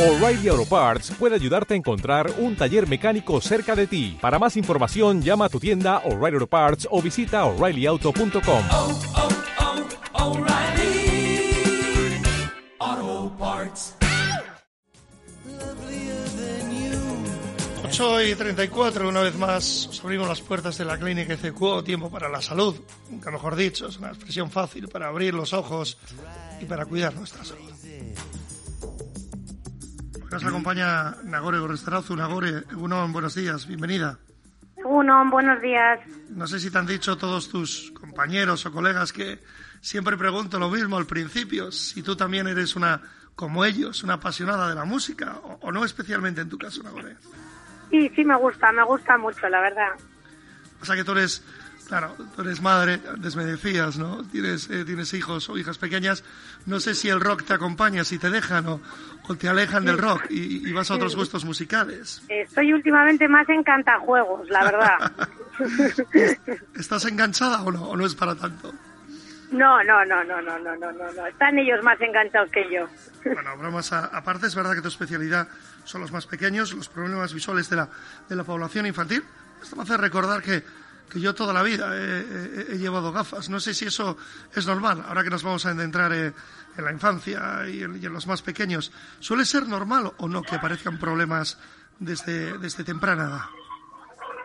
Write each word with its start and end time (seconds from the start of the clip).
O'Reilly 0.00 0.48
Auto 0.48 0.64
Parts 0.64 1.10
puede 1.18 1.34
ayudarte 1.34 1.74
a 1.74 1.76
encontrar 1.76 2.32
un 2.38 2.56
taller 2.56 2.88
mecánico 2.88 3.38
cerca 3.42 3.76
de 3.76 3.86
ti. 3.86 4.16
Para 4.18 4.38
más 4.38 4.56
información, 4.56 5.20
llama 5.20 5.44
a 5.44 5.48
tu 5.50 5.60
tienda 5.60 5.98
O'Reilly 6.06 6.36
Auto 6.36 6.46
Parts 6.46 6.88
o 6.90 7.02
visita 7.02 7.44
oreillyauto.com. 7.44 8.64
oh, 8.70 8.98
oh, 10.14 10.24
O'Reilly 10.24 11.52
Auto 12.78 13.36
Parts. 13.38 13.96
8 17.84 18.22
y 18.22 18.34
34, 18.34 19.06
una 19.06 19.20
vez 19.20 19.36
más, 19.36 19.86
os 19.88 20.02
abrimos 20.02 20.26
las 20.26 20.40
puertas 20.40 20.78
de 20.78 20.86
la 20.86 20.96
clínica 20.96 21.34
ECQ, 21.34 21.84
tiempo 21.84 22.10
para 22.10 22.30
la 22.30 22.40
salud, 22.40 22.74
nunca 23.10 23.30
mejor 23.30 23.54
dicho, 23.54 23.88
es 23.88 23.98
una 23.98 24.08
expresión 24.08 24.50
fácil 24.50 24.88
para 24.88 25.08
abrir 25.08 25.34
los 25.34 25.52
ojos 25.52 25.98
y 26.58 26.64
para 26.64 26.86
cuidar 26.86 27.12
nuestra 27.14 27.44
salud. 27.44 27.70
Nos 30.30 30.44
acompaña 30.44 31.16
Nagore 31.24 31.58
Gorrestarazu. 31.58 32.14
Nagore, 32.14 32.64
Egunon, 32.70 33.12
buenos 33.12 33.34
días, 33.34 33.66
bienvenida. 33.66 34.18
Buenos 35.30 35.60
días. 35.60 36.00
No 36.30 36.46
sé 36.46 36.60
si 36.60 36.70
te 36.70 36.78
han 36.78 36.86
dicho 36.86 37.16
todos 37.16 37.48
tus 37.48 37.92
compañeros 37.92 38.64
o 38.66 38.72
colegas 38.72 39.12
que 39.12 39.38
siempre 39.80 40.16
pregunto 40.16 40.58
lo 40.58 40.70
mismo 40.70 40.96
al 40.96 41.06
principio, 41.06 41.72
si 41.72 42.02
tú 42.02 42.16
también 42.16 42.46
eres 42.46 42.76
una, 42.76 43.00
como 43.34 43.64
ellos, 43.64 44.02
una 44.02 44.14
apasionada 44.14 44.68
de 44.68 44.74
la 44.74 44.84
música, 44.84 45.36
o, 45.42 45.58
o 45.60 45.72
no 45.72 45.84
especialmente 45.84 46.40
en 46.40 46.48
tu 46.48 46.58
caso, 46.58 46.82
Nagore. 46.82 47.16
Sí, 47.90 48.10
sí 48.14 48.24
me 48.24 48.36
gusta, 48.36 48.72
me 48.72 48.84
gusta 48.84 49.18
mucho, 49.18 49.48
la 49.48 49.60
verdad. 49.60 49.92
O 50.80 50.84
sea 50.84 50.96
que 50.96 51.04
tú 51.04 51.12
eres, 51.12 51.44
claro, 51.90 52.14
tú 52.36 52.42
eres 52.42 52.62
madre, 52.62 53.00
antes 53.12 53.34
me 53.34 53.44
decías, 53.44 53.98
¿no? 53.98 54.22
Tienes, 54.22 54.70
eh, 54.70 54.84
tienes 54.84 55.12
hijos 55.12 55.48
o 55.50 55.58
hijas 55.58 55.76
pequeñas. 55.76 56.22
No 56.64 56.78
sé 56.78 56.94
si 56.94 57.08
el 57.08 57.20
rock 57.20 57.42
te 57.42 57.52
acompaña, 57.52 58.04
si 58.04 58.16
te 58.16 58.30
dejan 58.30 58.64
o, 58.68 58.80
o 59.26 59.34
te 59.34 59.48
alejan 59.48 59.84
del 59.84 59.98
rock 59.98 60.26
y, 60.30 60.68
y 60.68 60.72
vas 60.72 60.88
a 60.92 60.94
otros 60.94 61.16
gustos 61.16 61.44
musicales. 61.44 62.22
Estoy 62.28 62.72
últimamente 62.72 63.26
más 63.26 63.48
en 63.48 63.64
cantajuegos, 63.64 64.48
la 64.50 64.64
verdad. 64.64 65.12
¿Estás 66.76 67.06
enganchada 67.06 67.62
o 67.62 67.72
no? 67.72 67.82
¿O 67.88 67.96
no 67.96 68.06
es 68.06 68.14
para 68.14 68.36
tanto? 68.36 68.72
No, 69.50 69.82
no, 69.82 70.04
no, 70.04 70.22
no, 70.22 70.40
no, 70.40 70.60
no, 70.60 70.76
no, 70.76 70.92
no, 70.92 71.12
no. 71.12 71.26
Están 71.26 71.58
ellos 71.58 71.82
más 71.82 72.00
enganchados 72.00 72.52
que 72.52 72.72
yo. 72.72 72.86
Bueno, 73.24 73.56
bromas 73.56 73.92
aparte, 73.92 74.46
es 74.46 74.54
verdad 74.54 74.74
que 74.74 74.80
tu 74.80 74.86
especialidad 74.88 75.48
son 75.82 76.02
los 76.02 76.12
más 76.12 76.26
pequeños, 76.26 76.72
los 76.72 76.88
problemas 76.88 77.34
visuales 77.34 77.68
de 77.68 77.74
la, 77.74 77.88
de 78.28 78.36
la 78.36 78.44
población 78.44 78.86
infantil. 78.86 79.24
Esto 79.60 79.74
me 79.74 79.82
hace 79.82 79.96
recordar 79.96 80.40
que, 80.40 80.62
que 81.10 81.20
yo 81.20 81.34
toda 81.34 81.52
la 81.52 81.62
vida 81.62 81.94
he, 81.96 82.78
llevado 82.78 83.12
gafas. 83.12 83.50
No 83.50 83.60
sé 83.60 83.74
si 83.74 83.86
eso 83.86 84.16
es 84.54 84.66
normal, 84.66 85.02
ahora 85.06 85.22
que 85.22 85.30
nos 85.30 85.42
vamos 85.42 85.66
a 85.66 85.70
adentrar 85.70 86.12
eh, 86.12 86.32
en 86.76 86.84
la 86.84 86.92
infancia 86.92 87.68
y 87.68 87.82
en, 87.82 88.02
y 88.02 88.06
en 88.06 88.12
los 88.12 88.26
más 88.26 88.42
pequeños. 88.42 88.92
¿Suele 89.20 89.44
ser 89.44 89.66
normal 89.66 90.12
o 90.18 90.28
no 90.28 90.42
que 90.42 90.54
aparezcan 90.54 90.98
problemas 90.98 91.58
desde, 91.98 92.58
desde 92.58 92.84
temprana 92.84 93.24
edad? 93.24 93.60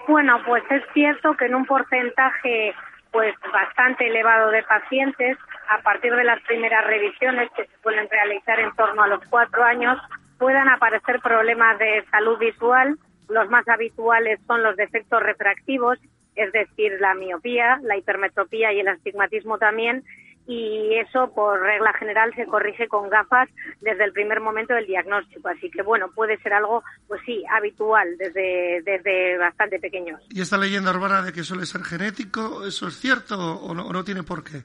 Bueno, 0.07 0.39
pues 0.45 0.63
es 0.69 0.83
cierto 0.93 1.35
que 1.35 1.45
en 1.45 1.55
un 1.55 1.65
porcentaje 1.65 2.75
pues 3.11 3.33
bastante 3.51 4.07
elevado 4.07 4.51
de 4.51 4.61
pacientes, 4.63 5.37
a 5.69 5.81
partir 5.81 6.13
de 6.13 6.25
las 6.25 6.41
primeras 6.41 6.85
revisiones 6.85 7.49
que 7.55 7.65
se 7.65 7.77
suelen 7.81 8.09
realizar 8.09 8.59
en 8.59 8.75
torno 8.75 9.03
a 9.03 9.07
los 9.07 9.21
cuatro 9.29 9.63
años, 9.63 9.97
puedan 10.37 10.67
aparecer 10.67 11.21
problemas 11.21 11.79
de 11.79 12.03
salud 12.11 12.37
visual. 12.37 12.97
Los 13.29 13.49
más 13.49 13.65
habituales 13.69 14.41
son 14.47 14.63
los 14.63 14.75
defectos 14.75 15.23
refractivos, 15.23 15.97
es 16.35 16.51
decir, 16.51 16.93
la 16.99 17.13
miopía, 17.13 17.79
la 17.83 17.97
hipermetropía 17.97 18.73
y 18.73 18.79
el 18.79 18.87
astigmatismo 18.87 19.57
también, 19.57 20.03
y 20.47 20.93
eso 20.99 21.33
por 21.33 21.59
regla 21.59 21.91
general 21.93 22.31
se 22.35 22.45
corrige 22.45 22.87
con 22.87 23.09
gafas 23.09 23.49
desde 23.81 24.03
el 24.03 24.11
primer 24.13 24.41
momento 24.41 24.75
del 24.75 24.85
diagnóstico. 24.85 25.47
Así 25.47 25.71
que 25.71 25.81
bueno, 25.81 26.11
puede 26.13 26.37
ser 26.37 26.53
algo, 26.53 26.83
pues 27.07 27.21
sí, 27.25 27.43
habitual 27.51 28.15
desde, 28.17 28.81
desde 28.83 29.37
bastante 29.39 29.79
pequeños. 29.79 30.21
¿Y 30.29 30.41
esta 30.41 30.57
leyenda 30.57 30.91
urbana 30.91 31.23
de 31.23 31.33
que 31.33 31.43
suele 31.43 31.65
ser 31.65 31.83
genético, 31.83 32.65
eso 32.65 32.87
es 32.87 32.99
cierto 32.99 33.39
o 33.39 33.73
no, 33.73 33.87
o 33.87 33.93
no 33.93 34.03
tiene 34.03 34.21
por 34.21 34.43
qué? 34.43 34.63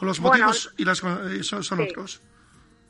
¿O 0.00 0.04
los 0.04 0.18
Bueno, 0.20 0.46
motivos 0.46 0.72
y 0.78 0.84
las, 0.84 1.02
eh, 1.02 1.42
son, 1.42 1.62
son 1.62 1.78
sí. 1.78 1.88
otros? 1.90 2.22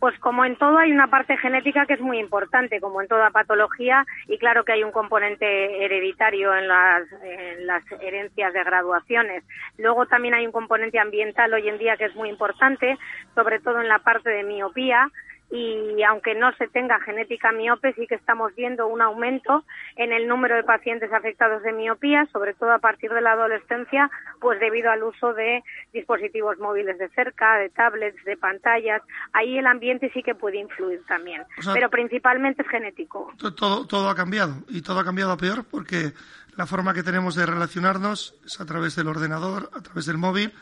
Pues 0.01 0.17
como 0.21 0.45
en 0.45 0.57
todo 0.57 0.79
hay 0.79 0.93
una 0.93 1.09
parte 1.09 1.37
genética 1.37 1.85
que 1.87 1.95
es 1.95 2.01
muy 2.01 2.19
importante, 2.19 2.81
como 2.81 3.03
en 3.03 3.09
toda 3.09 3.31
patología, 3.31 4.07
y 4.29 4.39
claro 4.39 4.65
que 4.65 4.73
hay 4.73 4.85
un 4.85 4.93
componente 4.93 5.85
hereditario 5.85 6.55
en 6.55 6.69
las, 6.69 7.03
en 7.23 7.67
las 7.67 7.83
herencias 8.01 8.53
de 8.53 8.63
graduaciones. 8.63 9.43
Luego 9.77 10.07
también 10.07 10.35
hay 10.35 10.47
un 10.47 10.53
componente 10.53 11.01
ambiental 11.01 11.53
hoy 11.53 11.69
en 11.69 11.79
día 11.79 11.97
que 11.97 12.05
es 12.05 12.15
muy 12.15 12.29
importante, 12.29 12.97
sobre 13.35 13.59
todo 13.59 13.81
en 13.81 13.89
la 13.89 13.99
parte 13.99 14.31
de 14.31 14.45
miopía, 14.45 15.11
y 15.51 16.03
aunque 16.03 16.35
no 16.35 16.53
se 16.57 16.69
tenga 16.69 17.01
genética 17.01 17.53
miope, 17.53 17.95
sí 17.95 18.07
que 18.07 18.17
estamos 18.17 18.55
viendo 18.55 18.87
un 18.87 19.01
aumento 19.01 19.65
en 19.97 20.13
el 20.13 20.29
número 20.29 20.57
de 20.57 20.63
pacientes 20.63 21.11
afectados 21.13 21.63
de 21.63 21.73
miopía, 21.73 22.27
sobre 22.33 22.53
todo 22.55 22.73
a 22.73 22.79
partir 22.79 23.11
de 23.11 23.21
la 23.23 23.33
adolescencia, 23.33 24.11
pues 24.41 24.61
debido 24.61 24.91
al 24.91 25.03
uso 25.03 25.33
de 25.33 25.63
dispositivos 25.93 26.59
móviles 26.59 26.99
de 26.99 27.09
cerca, 27.11 27.57
de 27.57 27.71
tablets, 27.71 28.23
de 28.25 28.37
pantallas. 28.37 29.01
Ahí 29.33 29.57
el 29.59 29.67
ambiente 29.67 30.11
sí 30.13 30.23
que 30.23 30.35
puede 30.35 30.59
influir 30.59 31.03
también, 31.07 31.43
O 31.59 31.63
sea- 31.63 31.73
pero 31.73 31.89
principalmente 31.89 32.63
es 32.63 32.69
genético. 32.69 33.33
To- 33.39 33.55
todo, 33.55 33.87
todo 33.87 34.11
ha 34.11 34.15
cambiado 34.15 34.55
y 34.69 34.83
todo 34.83 35.01
ha 35.01 35.05
cambiado 35.05 35.33
a 35.33 35.37
peor 35.39 35.65
porque 35.71 36.13
la 36.57 36.67
forma 36.67 36.93
que 36.93 37.03
tenemos 37.03 37.35
de 37.37 37.47
relacionarnos 37.47 38.35
es 38.45 38.61
a 38.61 38.67
través 38.67 38.97
del 38.97 39.09
ordenador, 39.09 39.71
a 39.75 39.81
través 39.81 40.05
del 40.07 40.19
móvil, 40.19 40.53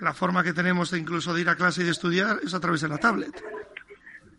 la 0.00 0.14
forma 0.14 0.42
que 0.42 0.54
tenemos 0.54 0.90
de 0.90 0.98
incluso 0.98 1.34
de 1.34 1.42
ir 1.42 1.48
a 1.50 1.56
clase 1.56 1.82
y 1.82 1.84
de 1.84 1.90
estudiar 1.90 2.38
es 2.42 2.54
a 2.54 2.60
través 2.60 2.80
de 2.80 2.88
la 2.88 2.96
tablet. 2.96 3.32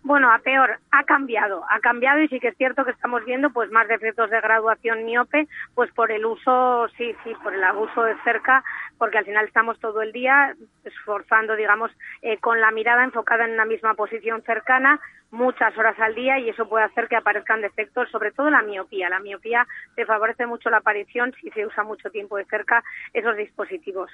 Bueno, 0.04 0.32
a 0.32 0.40
peor, 0.40 0.80
ha 0.90 1.04
cambiado, 1.04 1.64
ha 1.70 1.80
cambiado 1.80 2.22
y 2.22 2.28
sí 2.28 2.40
que 2.40 2.48
es 2.48 2.58
cierto 2.58 2.84
que 2.84 2.92
estamos 2.92 3.24
viendo 3.24 3.52
pues 3.52 3.70
más 3.70 3.88
defectos 3.88 4.32
de 4.32 4.42
graduación 4.42 5.06
miope, 5.06 5.48
pues 5.76 5.92
por 5.92 6.12
el 6.12 6.26
uso, 6.26 6.88
sí, 6.98 7.16
sí, 7.24 7.34
por 7.44 7.54
el 7.54 7.64
abuso 7.64 8.02
de 8.02 8.16
cerca, 8.24 8.64
porque 9.02 9.18
al 9.18 9.26
final 9.26 9.48
estamos 9.48 9.80
todo 9.80 10.04
el 10.04 10.12
día 10.12 10.56
esforzando, 10.84 11.56
digamos, 11.56 11.90
eh, 12.22 12.38
con 12.38 12.62
la 12.62 12.70
mirada 12.70 13.04
enfocada 13.04 13.46
en 13.46 13.54
una 13.54 13.66
misma 13.66 13.96
posición 13.96 14.44
cercana, 14.44 15.00
muchas 15.32 15.76
horas 15.76 16.00
al 16.00 16.14
día 16.14 16.38
y 16.38 16.50
eso 16.50 16.70
puede 16.70 16.86
hacer 16.86 17.08
que 17.08 17.16
aparezcan 17.16 17.62
defectos, 17.62 18.12
sobre 18.12 18.32
todo 18.32 18.52
la 18.52 18.62
miopía. 18.62 19.10
La 19.10 19.20
miopía 19.20 19.66
te 19.96 20.06
favorece 20.06 20.46
mucho 20.46 20.70
la 20.70 20.78
aparición 20.78 21.34
si 21.42 21.50
se 21.50 21.66
usa 21.66 21.84
mucho 21.84 22.12
tiempo 22.12 22.38
de 22.38 22.46
cerca 22.46 22.84
esos 23.12 23.36
dispositivos. 23.38 24.12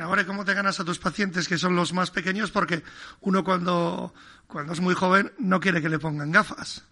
Ahora, 0.00 0.24
¿cómo 0.24 0.44
te 0.44 0.54
ganas 0.54 0.78
a 0.78 0.84
tus 0.84 1.00
pacientes 1.00 1.48
que 1.48 1.56
son 1.56 1.74
los 1.74 1.92
más 1.92 2.12
pequeños? 2.12 2.52
Porque 2.52 2.82
uno 3.22 3.42
cuando, 3.42 4.12
cuando 4.46 4.72
es 4.72 4.80
muy 4.80 4.94
joven 4.94 5.32
no 5.40 5.58
quiere 5.58 5.82
que 5.82 5.88
le 5.88 5.98
pongan 5.98 6.30
gafas. 6.30 6.88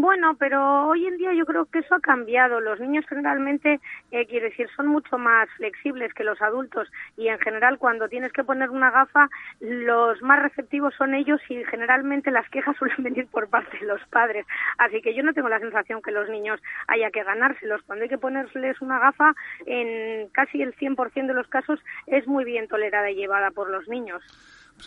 Bueno, 0.00 0.36
pero 0.38 0.86
hoy 0.86 1.08
en 1.08 1.16
día 1.16 1.32
yo 1.34 1.44
creo 1.44 1.64
que 1.66 1.80
eso 1.80 1.92
ha 1.96 2.00
cambiado. 2.00 2.60
Los 2.60 2.78
niños 2.78 3.04
generalmente, 3.08 3.80
eh, 4.12 4.26
quiero 4.26 4.46
decir, 4.46 4.68
son 4.76 4.86
mucho 4.86 5.18
más 5.18 5.48
flexibles 5.56 6.14
que 6.14 6.22
los 6.22 6.40
adultos 6.40 6.86
y 7.16 7.26
en 7.26 7.38
general 7.40 7.78
cuando 7.78 8.08
tienes 8.08 8.32
que 8.32 8.44
poner 8.44 8.70
una 8.70 8.92
gafa, 8.92 9.28
los 9.58 10.22
más 10.22 10.40
receptivos 10.40 10.94
son 10.96 11.14
ellos 11.14 11.40
y 11.48 11.64
generalmente 11.64 12.30
las 12.30 12.48
quejas 12.50 12.76
suelen 12.78 13.02
venir 13.02 13.26
por 13.26 13.48
parte 13.48 13.76
de 13.76 13.86
los 13.86 14.00
padres. 14.08 14.46
Así 14.78 15.02
que 15.02 15.16
yo 15.16 15.24
no 15.24 15.32
tengo 15.32 15.48
la 15.48 15.58
sensación 15.58 16.00
que 16.00 16.12
los 16.12 16.28
niños 16.28 16.60
haya 16.86 17.10
que 17.10 17.24
ganárselos. 17.24 17.82
Cuando 17.82 18.04
hay 18.04 18.08
que 18.08 18.18
ponerles 18.18 18.80
una 18.80 19.00
gafa, 19.00 19.34
en 19.66 20.28
casi 20.28 20.62
el 20.62 20.76
100% 20.76 21.26
de 21.26 21.34
los 21.34 21.48
casos 21.48 21.80
es 22.06 22.24
muy 22.28 22.44
bien 22.44 22.68
tolerada 22.68 23.10
y 23.10 23.16
llevada 23.16 23.50
por 23.50 23.68
los 23.68 23.88
niños. 23.88 24.22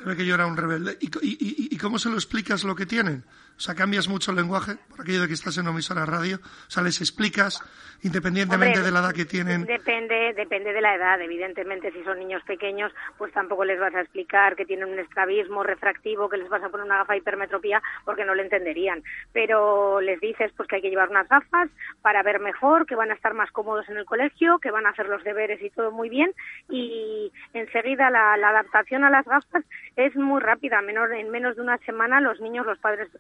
Ve 0.05 0.15
que 0.15 0.25
yo 0.25 0.35
era 0.35 0.47
un 0.47 0.55
rebelde. 0.55 0.97
¿Y, 1.01 1.07
y- 1.21 1.37
y- 1.41 1.75
y 1.75 1.77
cómo 1.77 1.99
se 1.99 2.07
lo 2.07 2.15
explicas 2.15 2.63
lo 2.63 2.75
que 2.75 2.85
tienen? 2.85 3.23
O 3.61 3.63
sea, 3.63 3.75
cambias 3.75 4.07
mucho 4.07 4.31
el 4.31 4.37
lenguaje, 4.37 4.73
por 4.89 5.01
aquello 5.01 5.21
de 5.21 5.27
que 5.27 5.35
estás 5.35 5.55
en 5.57 5.65
una 5.65 5.69
emisora 5.69 6.03
radio. 6.03 6.37
O 6.37 6.71
sea, 6.71 6.81
les 6.81 6.99
explicas, 6.99 7.61
independientemente 8.01 8.79
Hombre, 8.79 8.89
de 8.89 8.91
la 8.91 9.01
edad 9.01 9.13
que 9.13 9.25
tienen. 9.25 9.65
Depende, 9.65 10.33
depende 10.33 10.73
de 10.73 10.81
la 10.81 10.95
edad. 10.95 11.21
Evidentemente, 11.21 11.91
si 11.91 12.03
son 12.03 12.17
niños 12.17 12.41
pequeños, 12.41 12.91
pues 13.19 13.31
tampoco 13.33 13.63
les 13.63 13.79
vas 13.79 13.93
a 13.93 14.01
explicar 14.01 14.55
que 14.55 14.65
tienen 14.65 14.89
un 14.89 14.97
estrabismo 14.97 15.61
refractivo, 15.61 16.27
que 16.27 16.37
les 16.37 16.49
vas 16.49 16.63
a 16.63 16.69
poner 16.69 16.87
una 16.87 16.97
gafa 16.97 17.13
de 17.13 17.19
hipermetropía, 17.19 17.83
porque 18.03 18.25
no 18.25 18.33
lo 18.33 18.41
entenderían. 18.41 19.03
Pero 19.31 20.01
les 20.01 20.19
dices 20.19 20.51
pues 20.57 20.67
que 20.67 20.77
hay 20.77 20.81
que 20.81 20.89
llevar 20.89 21.09
unas 21.09 21.29
gafas 21.29 21.69
para 22.01 22.23
ver 22.23 22.39
mejor, 22.39 22.87
que 22.87 22.95
van 22.95 23.11
a 23.11 23.13
estar 23.13 23.35
más 23.35 23.51
cómodos 23.51 23.87
en 23.89 23.97
el 23.97 24.05
colegio, 24.05 24.57
que 24.57 24.71
van 24.71 24.87
a 24.87 24.89
hacer 24.89 25.07
los 25.07 25.23
deberes 25.23 25.61
y 25.61 25.69
todo 25.69 25.91
muy 25.91 26.09
bien. 26.09 26.33
Y 26.67 27.31
enseguida 27.53 28.09
la, 28.09 28.37
la 28.37 28.49
adaptación 28.49 29.03
a 29.03 29.11
las 29.11 29.25
gafas 29.25 29.63
es 29.97 30.15
muy 30.15 30.41
rápida. 30.41 30.81
Menor, 30.81 31.13
en 31.13 31.29
menos 31.29 31.57
de 31.57 31.61
una 31.61 31.77
semana 31.85 32.19
los 32.21 32.41
niños, 32.41 32.65
los 32.65 32.79
padres 32.79 33.11
te 33.11 33.19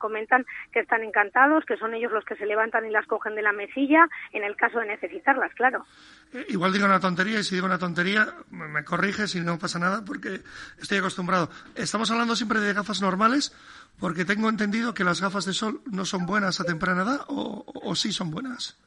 que 0.71 0.79
están 0.79 1.03
encantados, 1.03 1.65
que 1.65 1.77
son 1.77 1.93
ellos 1.93 2.11
los 2.11 2.25
que 2.25 2.35
se 2.35 2.45
levantan 2.45 2.85
y 2.85 2.91
las 2.91 3.05
cogen 3.07 3.35
de 3.35 3.41
la 3.41 3.51
mesilla, 3.51 4.07
en 4.31 4.43
el 4.43 4.55
caso 4.55 4.79
de 4.79 4.87
necesitarlas, 4.87 5.53
claro. 5.53 5.85
Eh, 6.33 6.45
Igual 6.49 6.73
digo 6.73 6.85
una 6.85 6.99
tontería 6.99 7.39
y 7.39 7.43
si 7.43 7.55
digo 7.55 7.67
una 7.67 7.77
tontería 7.77 8.27
me 8.49 8.83
corriges 8.83 9.35
y 9.35 9.41
no 9.41 9.59
pasa 9.59 9.79
nada 9.79 10.03
porque 10.05 10.41
estoy 10.79 10.97
acostumbrado. 10.99 11.49
Estamos 11.75 12.09
hablando 12.11 12.35
siempre 12.35 12.59
de 12.59 12.73
gafas 12.73 13.01
normales 13.01 13.55
porque 13.99 14.25
tengo 14.25 14.49
entendido 14.49 14.93
que 14.93 15.03
las 15.03 15.21
gafas 15.21 15.45
de 15.45 15.53
sol 15.53 15.81
no 15.91 16.05
son 16.05 16.25
buenas 16.25 16.59
a 16.59 16.63
temprana 16.63 17.03
edad 17.03 17.25
o, 17.27 17.65
o 17.73 17.95
sí 17.95 18.11
son 18.11 18.31
buenas. 18.31 18.77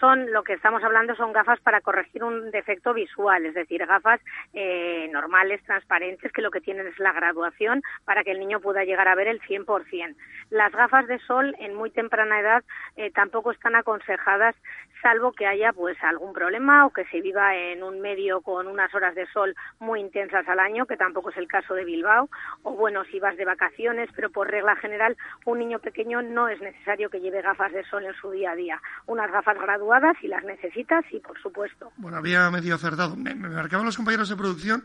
Son 0.00 0.30
lo 0.32 0.42
que 0.44 0.52
estamos 0.52 0.82
hablando 0.84 1.14
son 1.16 1.32
gafas 1.32 1.58
para 1.60 1.80
corregir 1.80 2.22
un 2.22 2.50
defecto 2.50 2.94
visual, 2.94 3.44
es 3.46 3.54
decir, 3.54 3.84
gafas 3.84 4.20
eh, 4.54 5.08
normales, 5.12 5.62
transparentes, 5.64 6.32
que 6.32 6.42
lo 6.42 6.50
que 6.50 6.60
tienen 6.60 6.86
es 6.86 6.98
la 6.98 7.12
graduación 7.12 7.82
para 8.04 8.22
que 8.22 8.30
el 8.30 8.38
niño 8.38 8.60
pueda 8.60 8.84
llegar 8.84 9.08
a 9.08 9.14
ver 9.14 9.28
el 9.28 9.40
100%. 9.40 10.14
Las 10.50 10.72
gafas 10.72 11.06
de 11.08 11.18
sol 11.20 11.54
en 11.58 11.74
muy 11.74 11.90
temprana 11.90 12.40
edad 12.40 12.64
eh, 12.96 13.10
tampoco 13.10 13.50
están 13.50 13.74
aconsejadas 13.74 14.54
salvo 15.02 15.32
que 15.32 15.46
haya 15.46 15.72
pues 15.72 15.96
algún 16.02 16.32
problema 16.32 16.86
o 16.86 16.90
que 16.90 17.04
se 17.06 17.20
viva 17.20 17.54
en 17.54 17.84
un 17.84 18.00
medio 18.00 18.40
con 18.40 18.66
unas 18.66 18.92
horas 18.94 19.14
de 19.14 19.26
sol 19.26 19.54
muy 19.78 20.00
intensas 20.00 20.48
al 20.48 20.58
año, 20.58 20.86
que 20.86 20.96
tampoco 20.96 21.30
es 21.30 21.36
el 21.36 21.46
caso 21.46 21.74
de 21.74 21.84
Bilbao, 21.84 22.28
o 22.64 22.72
bueno, 22.72 23.04
si 23.04 23.20
vas 23.20 23.36
de 23.36 23.44
vacaciones, 23.44 24.08
pero 24.16 24.30
por 24.30 24.50
regla 24.50 24.74
general 24.74 25.16
un 25.44 25.60
niño 25.60 25.78
pequeño 25.78 26.22
no 26.22 26.48
es 26.48 26.60
necesario 26.60 27.10
que 27.10 27.20
lleve 27.20 27.42
gafas 27.42 27.72
de 27.72 27.84
sol 27.84 28.04
en 28.04 28.14
su 28.14 28.32
día 28.32 28.52
a 28.52 28.56
día. 28.56 28.82
Unas 29.06 29.30
gafas 29.30 29.56
graduadas 29.56 29.87
si 30.20 30.28
las 30.28 30.44
necesitas 30.44 31.04
y 31.12 31.20
por 31.20 31.40
supuesto. 31.40 31.90
Bueno, 31.96 32.16
había 32.16 32.50
medio 32.50 32.74
acertado. 32.74 33.16
Me, 33.16 33.34
me 33.34 33.48
marcaban 33.48 33.86
los 33.86 33.96
compañeros 33.96 34.28
de 34.28 34.36
producción 34.36 34.84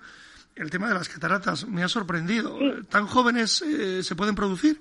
el 0.55 0.69
tema 0.69 0.87
de 0.87 0.93
las 0.93 1.09
cataratas. 1.09 1.67
Me 1.67 1.83
ha 1.83 1.87
sorprendido. 1.87 2.57
¿Tan 2.89 3.07
jóvenes 3.07 3.61
eh, 3.61 4.03
se 4.03 4.15
pueden 4.15 4.35
producir? 4.35 4.79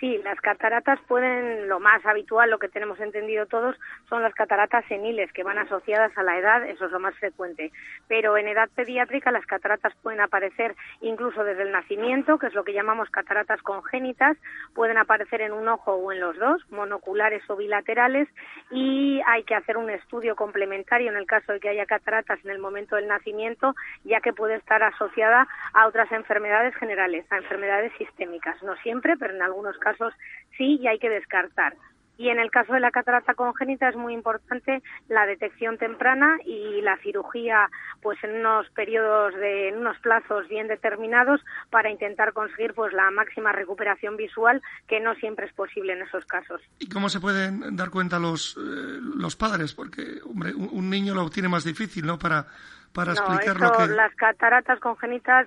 Sí, 0.00 0.20
las 0.22 0.40
cataratas 0.40 1.00
pueden, 1.08 1.68
lo 1.68 1.80
más 1.80 2.06
habitual, 2.06 2.50
lo 2.50 2.60
que 2.60 2.68
tenemos 2.68 3.00
entendido 3.00 3.46
todos, 3.46 3.74
son 4.08 4.22
las 4.22 4.32
cataratas 4.32 4.84
seniles, 4.86 5.32
que 5.32 5.42
van 5.42 5.58
asociadas 5.58 6.16
a 6.16 6.22
la 6.22 6.38
edad, 6.38 6.64
eso 6.68 6.86
es 6.86 6.92
lo 6.92 7.00
más 7.00 7.16
frecuente. 7.16 7.72
Pero 8.06 8.36
en 8.36 8.46
edad 8.46 8.68
pediátrica 8.76 9.32
las 9.32 9.44
cataratas 9.44 9.92
pueden 10.00 10.20
aparecer 10.20 10.76
incluso 11.00 11.42
desde 11.42 11.62
el 11.62 11.72
nacimiento, 11.72 12.38
que 12.38 12.46
es 12.46 12.54
lo 12.54 12.62
que 12.62 12.74
llamamos 12.74 13.10
cataratas 13.10 13.60
congénitas, 13.62 14.36
pueden 14.72 14.98
aparecer 14.98 15.40
en 15.40 15.52
un 15.52 15.66
ojo 15.66 15.94
o 15.94 16.12
en 16.12 16.20
los 16.20 16.38
dos, 16.38 16.64
monoculares 16.70 17.42
o 17.50 17.56
bilaterales, 17.56 18.28
y 18.70 19.20
hay 19.26 19.42
que 19.42 19.56
hacer 19.56 19.76
un 19.76 19.90
estudio 19.90 20.36
complementario 20.36 21.10
en 21.10 21.16
el 21.16 21.26
caso 21.26 21.52
de 21.52 21.58
que 21.58 21.70
haya 21.70 21.86
cataratas 21.86 22.38
en 22.44 22.52
el 22.52 22.60
momento 22.60 22.94
del 22.94 23.08
nacimiento, 23.08 23.74
ya 24.04 24.20
que 24.20 24.32
puede 24.32 24.54
estar 24.54 24.80
asociada 24.80 25.48
a 25.74 25.88
otras 25.88 26.12
enfermedades 26.12 26.76
generales, 26.76 27.26
a 27.32 27.38
enfermedades 27.38 27.92
sistémicas. 27.98 28.62
No 28.62 28.76
siempre, 28.76 29.16
pero 29.16 29.34
en 29.34 29.42
algunos 29.42 29.76
casos 29.78 29.87
casos 29.88 30.12
sí 30.56 30.78
y 30.80 30.86
hay 30.86 30.98
que 30.98 31.08
descartar. 31.08 31.74
Y 32.18 32.30
en 32.30 32.40
el 32.40 32.50
caso 32.50 32.72
de 32.72 32.80
la 32.80 32.90
catarata 32.90 33.34
congénita 33.34 33.88
es 33.88 33.94
muy 33.94 34.12
importante 34.12 34.82
la 35.08 35.24
detección 35.24 35.78
temprana 35.78 36.36
y 36.44 36.80
la 36.82 36.96
cirugía, 36.98 37.70
pues 38.02 38.18
en 38.24 38.40
unos 38.40 38.68
periodos 38.70 39.34
de, 39.36 39.68
en 39.68 39.78
unos 39.78 39.96
plazos 40.00 40.48
bien 40.48 40.66
determinados 40.66 41.40
para 41.70 41.90
intentar 41.90 42.32
conseguir 42.32 42.74
pues 42.74 42.92
la 42.92 43.08
máxima 43.12 43.52
recuperación 43.52 44.16
visual 44.16 44.60
que 44.88 44.98
no 44.98 45.14
siempre 45.14 45.46
es 45.46 45.52
posible 45.52 45.92
en 45.92 46.02
esos 46.02 46.24
casos. 46.24 46.60
¿Y 46.80 46.88
cómo 46.88 47.08
se 47.08 47.20
pueden 47.20 47.76
dar 47.76 47.90
cuenta 47.90 48.18
los, 48.18 48.56
eh, 48.56 48.98
los 49.00 49.36
padres? 49.36 49.72
Porque, 49.74 50.18
hombre, 50.24 50.52
un, 50.54 50.70
un 50.72 50.90
niño 50.90 51.14
lo 51.14 51.30
tiene 51.30 51.48
más 51.48 51.62
difícil, 51.62 52.04
¿no? 52.04 52.18
Para 52.18 52.46
para 52.92 53.12
explicar 53.12 53.60
lo 53.60 53.72
que... 53.72 53.86
Las 53.88 54.14
cataratas 54.14 54.80
congénitas, 54.80 55.46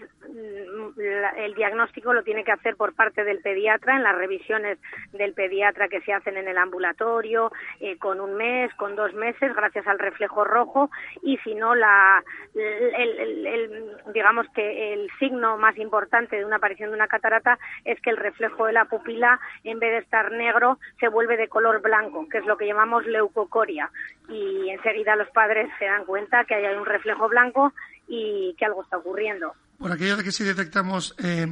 mm, 0.95 1.37
el 1.37 1.53
diagnóstico 1.55 2.13
lo 2.13 2.23
tiene 2.23 2.43
que 2.43 2.51
hacer 2.51 2.75
por 2.75 2.93
parte 2.93 3.23
del 3.23 3.41
pediatra 3.41 3.95
en 3.95 4.03
las 4.03 4.15
revisiones 4.15 4.77
del 5.13 5.33
pediatra 5.33 5.87
que 5.87 6.01
se 6.01 6.13
hacen 6.13 6.37
en 6.37 6.47
el 6.47 6.57
ambulatorio, 6.57 7.51
eh, 7.79 7.97
con 7.97 8.19
un 8.19 8.35
mes, 8.35 8.73
con 8.75 8.95
dos 8.95 9.13
meses, 9.13 9.55
gracias 9.55 9.87
al 9.87 9.99
reflejo 9.99 10.43
rojo, 10.43 10.89
y 11.21 11.37
si 11.37 11.55
no, 11.55 11.75
la, 11.75 12.23
el, 12.53 13.95
digamos 14.13 14.47
que 14.53 14.93
el 14.93 15.09
signo 15.19 15.57
más 15.57 15.77
importante 15.77 16.35
de 16.35 16.45
una 16.45 16.57
aparición 16.57 16.89
de 16.89 16.95
una 16.95 17.07
catarata 17.07 17.57
es 17.85 17.99
que 18.01 18.09
el 18.09 18.17
reflejo 18.17 18.65
de 18.65 18.73
la 18.73 18.85
pupila, 18.85 19.39
en 19.63 19.79
vez 19.79 19.91
de 19.91 19.97
estar 19.99 20.31
negro, 20.31 20.79
se 20.99 21.07
vuelve 21.07 21.37
de 21.37 21.47
color 21.47 21.81
blanco, 21.81 22.27
que 22.29 22.39
es 22.39 22.45
lo 22.45 22.57
que 22.57 22.67
llamamos 22.67 23.05
leucocoria, 23.05 23.89
y 24.29 24.69
enseguida 24.69 25.15
los 25.15 25.29
padres 25.29 25.69
se 25.79 25.85
dan 25.85 26.05
cuenta 26.05 26.45
que 26.45 26.55
hay 26.55 26.75
un 26.75 26.85
reflejo 26.85 27.27
blanco 27.27 27.73
y 28.07 28.55
que 28.57 28.65
algo 28.65 28.83
está 28.83 28.97
ocurriendo. 28.97 29.53
Por 29.81 29.91
aquello 29.91 30.17
de 30.17 30.23
que 30.23 30.31
si 30.31 30.43
detectamos 30.43 31.15
eh, 31.17 31.47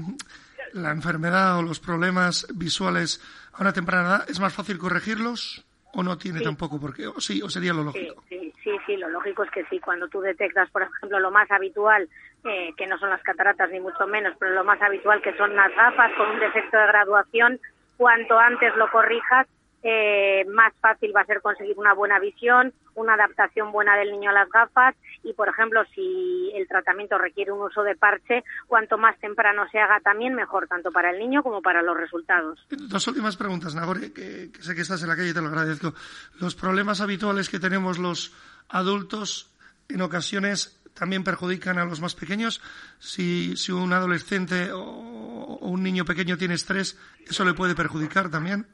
la 0.74 0.92
enfermedad 0.92 1.58
o 1.58 1.64
los 1.64 1.80
problemas 1.80 2.48
visuales 2.54 3.20
a 3.54 3.62
una 3.62 3.74
temprana 3.74 4.08
edad, 4.08 4.30
¿es 4.30 4.40
más 4.40 4.54
fácil 4.54 4.78
corregirlos 4.78 5.66
o 5.94 6.04
no 6.04 6.16
tiene 6.20 6.42
tampoco 6.42 6.80
por 6.80 6.94
qué? 6.94 7.08
O 7.08 7.20
sí, 7.20 7.42
o 7.42 7.50
sería 7.50 7.74
lo 7.74 7.84
lógico. 7.84 8.24
Sí, 8.30 8.54
sí, 8.64 8.72
sí, 8.86 8.98
lo 8.98 9.10
lógico 9.10 9.44
es 9.44 9.50
que 9.50 9.66
sí. 9.66 9.80
Cuando 9.80 10.08
tú 10.10 10.22
detectas, 10.22 10.70
por 10.70 10.84
ejemplo, 10.84 11.20
lo 11.20 11.32
más 11.32 11.50
habitual, 11.50 12.08
eh, 12.46 12.72
que 12.78 12.86
no 12.86 13.00
son 13.00 13.10
las 13.10 13.24
cataratas 13.24 13.72
ni 13.72 13.80
mucho 13.80 14.06
menos, 14.06 14.36
pero 14.40 14.54
lo 14.54 14.64
más 14.64 14.80
habitual 14.80 15.24
que 15.24 15.36
son 15.36 15.56
las 15.56 15.76
gafas 15.76 16.12
con 16.16 16.30
un 16.30 16.40
defecto 16.40 16.78
de 16.78 16.86
graduación, 16.86 17.60
cuanto 17.98 18.38
antes 18.38 18.76
lo 18.76 18.92
corrijas, 18.92 19.48
eh, 19.84 20.46
más 20.50 20.74
fácil 20.82 21.14
va 21.16 21.22
a 21.22 21.26
ser 21.26 21.42
conseguir 21.42 21.78
una 21.78 21.94
buena 21.94 22.20
visión, 22.20 22.74
una 22.96 23.14
adaptación 23.14 23.72
buena 23.72 23.96
del 23.96 24.12
niño 24.12 24.30
a 24.30 24.34
las 24.34 24.50
gafas 24.50 24.96
y, 25.24 25.34
por 25.34 25.48
ejemplo, 25.48 25.84
si 25.96 26.52
el 26.54 26.68
tratamiento 26.68 27.18
requiere 27.18 27.52
un 27.52 27.62
uso 27.62 27.84
de 27.84 27.96
parche, 27.96 28.44
cuanto 28.68 28.98
más 28.98 29.18
temprano 29.20 29.68
se 29.72 29.80
haga 29.80 30.00
también 30.02 30.36
mejor, 30.36 30.68
tanto 30.68 30.92
para 30.92 31.12
el 31.12 31.20
niño 31.20 31.44
como 31.44 31.62
para 31.62 31.82
los 31.82 31.96
resultados. 31.96 32.60
Dos 32.70 33.08
últimas 33.08 33.38
preguntas, 33.38 33.74
Nagore, 33.74 34.12
que, 34.12 34.52
sé 34.60 34.76
que 34.76 34.82
estás 34.82 35.02
en 35.02 35.10
la 35.10 35.16
calle 35.16 35.30
y 35.30 35.34
te 35.34 35.42
lo 35.42 35.48
agradezco. 35.48 35.94
Los 36.40 36.56
problemas 36.56 37.00
habituales 37.02 37.50
que 37.50 37.60
tenemos 37.60 38.00
los 38.00 38.36
adultos 38.68 39.54
en 39.88 40.02
ocasiones 40.02 40.76
también 40.94 41.24
perjudican 41.24 41.78
a 41.78 41.86
los 41.86 42.02
más 42.02 42.16
pequeños. 42.16 42.62
Si, 43.00 43.56
si 43.56 43.72
un 43.72 43.94
adolescente 43.94 44.74
o, 44.74 44.82
o 44.82 45.68
un 45.70 45.82
niño 45.84 46.04
pequeño 46.04 46.38
tiene 46.38 46.56
estrés, 46.56 47.00
¿eso 47.26 47.46
le 47.46 47.54
puede 47.54 47.76
perjudicar 47.76 48.30
también? 48.30 48.68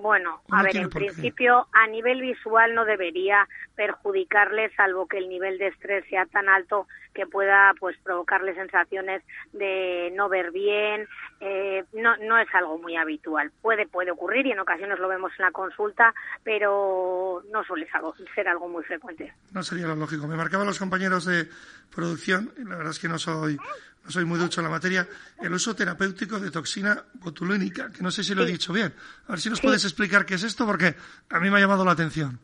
Bueno, 0.00 0.42
a 0.50 0.62
ver, 0.62 0.76
en 0.76 0.90
principio 0.90 1.66
a 1.72 1.86
nivel 1.86 2.20
visual 2.20 2.74
no 2.74 2.84
debería 2.84 3.48
perjudicarle, 3.74 4.70
salvo 4.74 5.06
que 5.06 5.18
el 5.18 5.28
nivel 5.28 5.58
de 5.58 5.68
estrés 5.68 6.04
sea 6.08 6.26
tan 6.26 6.48
alto 6.48 6.86
que 7.14 7.26
pueda 7.26 7.74
pues 7.80 7.96
provocarle 8.04 8.54
sensaciones 8.54 9.22
de 9.52 10.12
no 10.14 10.28
ver 10.28 10.52
bien. 10.52 11.08
Eh, 11.40 11.84
no, 11.92 12.16
no 12.18 12.38
es 12.38 12.48
algo 12.54 12.78
muy 12.78 12.96
habitual. 12.96 13.50
Puede, 13.60 13.86
puede 13.86 14.10
ocurrir 14.10 14.46
y 14.46 14.52
en 14.52 14.60
ocasiones 14.60 14.98
lo 14.98 15.08
vemos 15.08 15.32
en 15.38 15.44
la 15.44 15.50
consulta, 15.50 16.14
pero 16.44 17.42
no 17.52 17.64
suele 17.64 17.88
ser 18.34 18.48
algo 18.48 18.68
muy 18.68 18.84
frecuente. 18.84 19.32
No 19.52 19.62
sería 19.62 19.86
lo 19.86 19.96
lógico. 19.96 20.26
Me 20.26 20.36
marcaban 20.36 20.66
los 20.66 20.78
compañeros 20.78 21.24
de 21.24 21.48
producción, 21.94 22.52
y 22.56 22.64
la 22.64 22.76
verdad 22.76 22.92
es 22.92 22.98
que 22.98 23.08
no 23.08 23.18
soy 23.18 23.58
no 24.08 24.12
soy 24.12 24.24
muy 24.24 24.38
ducho 24.38 24.62
en 24.62 24.64
la 24.64 24.70
materia, 24.70 25.06
el 25.38 25.52
uso 25.52 25.76
terapéutico 25.76 26.40
de 26.40 26.50
toxina 26.50 26.96
botulínica, 27.22 27.92
que 27.92 28.02
no 28.02 28.10
sé 28.10 28.24
si 28.24 28.34
lo 28.34 28.42
he 28.42 28.46
dicho 28.46 28.72
bien. 28.72 28.94
A 29.26 29.32
ver 29.32 29.38
si 29.38 29.50
nos 29.50 29.60
puedes 29.60 29.84
explicar 29.84 30.24
qué 30.24 30.36
es 30.36 30.44
esto, 30.44 30.64
porque 30.64 30.94
a 31.28 31.38
mí 31.38 31.50
me 31.50 31.58
ha 31.58 31.60
llamado 31.60 31.84
la 31.84 31.92
atención. 31.92 32.38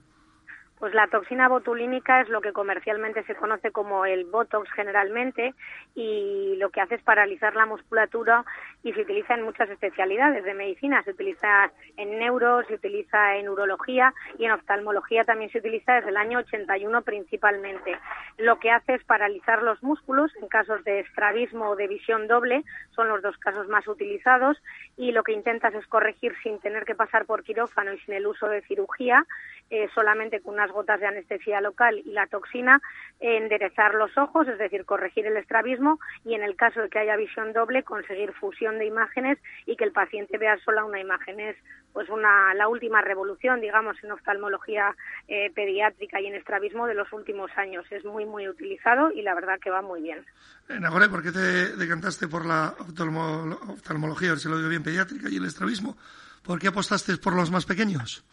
Pues 0.78 0.92
la 0.92 1.06
toxina 1.06 1.48
botulínica 1.48 2.20
es 2.20 2.28
lo 2.28 2.42
que 2.42 2.52
comercialmente 2.52 3.24
se 3.24 3.34
conoce 3.34 3.70
como 3.70 4.04
el 4.04 4.26
Botox 4.26 4.70
generalmente 4.72 5.54
y 5.94 6.56
lo 6.58 6.68
que 6.68 6.82
hace 6.82 6.96
es 6.96 7.02
paralizar 7.02 7.56
la 7.56 7.64
musculatura 7.64 8.44
y 8.84 8.92
se 8.92 9.00
utiliza 9.00 9.34
en 9.34 9.42
muchas 9.42 9.68
especialidades 9.70 10.44
de 10.44 10.54
medicina. 10.54 11.02
Se 11.02 11.10
utiliza 11.10 11.72
en 11.96 12.18
neuro, 12.18 12.62
se 12.64 12.74
utiliza 12.74 13.36
en 13.36 13.48
urología 13.48 14.12
y 14.38 14.44
en 14.44 14.52
oftalmología 14.52 15.24
también 15.24 15.50
se 15.50 15.58
utiliza 15.58 15.94
desde 15.94 16.10
el 16.10 16.18
año 16.18 16.38
81 16.38 17.02
principalmente. 17.02 17.98
Lo 18.36 18.58
que 18.60 18.70
hace 18.70 18.94
es 18.94 19.04
paralizar 19.04 19.62
los 19.62 19.82
músculos 19.82 20.30
en 20.40 20.48
casos 20.48 20.84
de 20.84 21.00
estrabismo 21.00 21.70
o 21.70 21.76
de 21.76 21.88
visión 21.88 22.28
doble, 22.28 22.62
son 22.94 23.08
los 23.08 23.22
dos 23.22 23.36
casos 23.38 23.68
más 23.68 23.88
utilizados 23.88 24.62
y 24.96 25.12
lo 25.12 25.22
que 25.22 25.32
intentas 25.32 25.74
es 25.74 25.86
corregir 25.86 26.34
sin 26.42 26.60
tener 26.60 26.84
que 26.84 26.94
pasar 26.94 27.24
por 27.24 27.42
quirófano 27.42 27.94
y 27.94 27.98
sin 28.00 28.14
el 28.14 28.26
uso 28.26 28.48
de 28.48 28.60
cirugía, 28.62 29.24
eh, 29.70 29.88
solamente 29.94 30.40
con 30.40 30.54
unas 30.54 30.70
gotas 30.70 31.00
de 31.00 31.06
anestesia 31.06 31.62
local 31.62 32.02
y 32.04 32.12
la 32.12 32.26
toxina, 32.26 32.82
enderezar 33.18 33.94
los 33.94 34.16
ojos, 34.18 34.46
es 34.46 34.58
decir, 34.58 34.84
corregir 34.84 35.26
el 35.26 35.38
estrabismo 35.38 35.98
y 36.24 36.34
en 36.34 36.42
el 36.42 36.54
caso 36.54 36.82
de 36.82 36.90
que 36.90 36.98
haya 36.98 37.16
visión 37.16 37.54
doble, 37.54 37.82
conseguir 37.82 38.32
fusión 38.32 38.73
de 38.78 38.86
imágenes 38.86 39.38
y 39.66 39.76
que 39.76 39.84
el 39.84 39.92
paciente 39.92 40.38
vea 40.38 40.58
sola 40.64 40.84
una 40.84 41.00
imagen. 41.00 41.40
Es 41.40 41.56
pues 41.92 42.08
una, 42.08 42.52
la 42.54 42.66
última 42.66 43.00
revolución, 43.02 43.60
digamos, 43.60 43.96
en 44.02 44.10
oftalmología 44.10 44.96
eh, 45.28 45.52
pediátrica 45.54 46.20
y 46.20 46.26
en 46.26 46.34
estrabismo 46.34 46.86
de 46.86 46.94
los 46.94 47.12
últimos 47.12 47.50
años. 47.56 47.84
Es 47.90 48.04
muy, 48.04 48.26
muy 48.26 48.48
utilizado 48.48 49.12
y 49.12 49.22
la 49.22 49.34
verdad 49.34 49.60
que 49.62 49.70
va 49.70 49.80
muy 49.80 50.02
bien. 50.02 50.24
Nagore, 50.68 51.08
¿por 51.08 51.22
qué 51.22 51.30
te 51.30 51.76
decantaste 51.76 52.26
por 52.26 52.44
la 52.46 52.74
oftalmología, 52.78 54.30
a 54.30 54.32
ver 54.32 54.40
si 54.40 54.48
lo 54.48 54.56
digo 54.56 54.68
bien, 54.68 54.82
pediátrica 54.82 55.28
y 55.28 55.36
el 55.36 55.44
estrabismo? 55.44 55.96
¿Por 56.42 56.58
qué 56.58 56.68
apostaste 56.68 57.16
por 57.18 57.34
los 57.34 57.50
más 57.50 57.64
pequeños? 57.64 58.24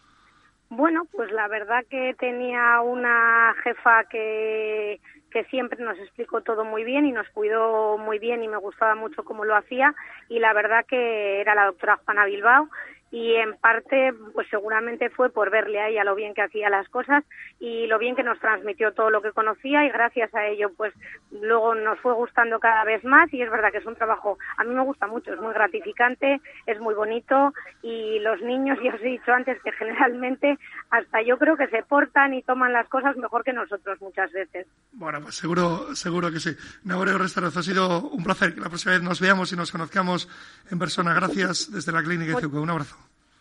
Bueno, 0.74 1.04
pues 1.12 1.30
la 1.34 1.50
verdad 1.50 1.84
que 1.90 2.16
tenía 2.18 2.80
una 2.80 3.54
jefa 3.62 4.06
que, 4.06 5.02
que 5.30 5.44
siempre 5.46 5.84
nos 5.84 6.00
explicó 6.00 6.44
todo 6.44 6.64
muy 6.64 6.86
bien 6.86 7.06
y 7.06 7.12
nos 7.12 7.28
cuidó 7.32 7.98
muy 7.98 8.20
bien 8.20 8.42
y 8.42 8.48
me 8.48 8.56
gustaba 8.56 8.96
mucho 8.96 9.26
cómo 9.26 9.44
lo 9.44 9.54
hacía. 9.58 9.94
Y 10.30 10.40
la 10.40 10.54
verdad 10.54 10.86
que 10.88 11.42
era 11.42 11.56
la 11.56 11.66
doctora 11.66 12.00
Juana 12.06 12.24
Bilbao 12.26 12.70
y 13.12 13.36
en 13.36 13.58
parte 13.58 14.14
pues 14.34 14.48
seguramente 14.50 15.10
fue 15.10 15.30
por 15.30 15.52
verle 15.52 15.80
a 15.82 15.90
ella 15.90 16.04
lo 16.04 16.16
bien 16.16 16.34
que 16.34 16.42
hacía 16.42 16.70
las 16.70 16.88
cosas 16.90 17.24
y 17.60 17.86
lo 17.88 18.00
bien 18.00 18.16
que 18.16 18.24
nos 18.24 18.40
transmitió 18.40 18.94
todo 18.94 19.10
lo 19.10 19.22
que 19.22 19.34
conocía 19.34 19.86
y 19.86 19.90
gracias 19.90 20.34
a 20.34 20.48
ello 20.48 20.72
pues 20.76 20.94
luego 21.32 21.76
nos 21.76 22.00
fue 22.00 22.14
gustando 22.14 22.60
cada 22.60 22.84
vez 22.86 23.04
más 23.04 23.32
y 23.34 23.42
es 23.42 23.52
verdad 23.52 23.72
que 23.72 23.80
es 23.80 23.86
un 23.86 23.96
trabajo 23.96 24.38
a 24.58 24.64
mí 24.64 24.74
me 24.74 24.84
gusta 24.84 25.08
mucho, 25.08 25.34
es 25.34 25.42
muy 25.42 25.54
gratificante, 25.54 26.42
es 26.66 26.80
muy 26.80 26.96
bonito 26.96 27.54
y 27.82 28.20
los 28.20 28.42
niños 28.42 28.80
ya 28.84 28.96
os 28.96 29.02
he 29.02 29.08
dicho 29.08 29.32
antes 29.32 29.62
que 29.62 29.72
generalmente 29.74 30.58
hasta 30.90 31.22
yo 31.22 31.38
creo 31.38 31.58
que 31.58 31.68
se 31.68 31.84
portan 31.84 32.34
y 32.34 32.44
toman 32.44 32.74
las 32.74 32.88
cosas 32.88 33.18
mejor 33.18 33.44
que 33.44 33.54
nosotros 33.54 34.00
muchas 34.02 34.32
veces. 34.32 34.68
Bueno, 34.94 35.22
pues 35.22 35.36
seguro, 35.36 35.96
seguro 35.96 36.32
que 36.32 36.40
sí. 36.40 36.56
Navarro 36.84 37.18
Restaurant, 37.18 37.56
ha 37.56 37.64
sido 37.64 38.02
un 38.10 38.24
placer 38.24 38.54
que 38.54 38.62
la 38.62 38.70
próxima 38.70 38.94
vez 38.94 39.02
nos 39.02 39.20
veamos 39.20 39.52
y 39.54 39.56
nos 39.56 39.72
conozcamos 39.72 40.30
en 40.70 40.80
persona. 40.80 41.14
Gracias 41.14 41.72
desde 41.72 41.92
la 41.92 42.04
Clínica 42.04 42.40
de 42.40 42.48
Un 42.48 42.70
abrazo. 42.70 43.01